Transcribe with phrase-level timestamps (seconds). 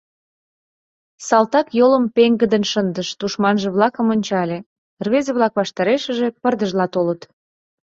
[1.27, 4.57] Салтак йолым пеҥгыдын шындыш, тушманже-влакым ончале:
[5.05, 7.21] рвезе-влак ваштарешыже пырдыжла толыт.